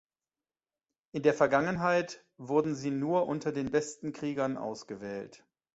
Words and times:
In 1.11 1.21
der 1.21 1.35
Vergangenheit 1.35 2.25
wurden 2.39 2.73
sie 2.73 2.89
nur 2.89 3.27
unter 3.27 3.51
den 3.51 3.69
besten 3.69 4.13
Kriegern 4.13 4.57
ausgewählt. 4.57 5.45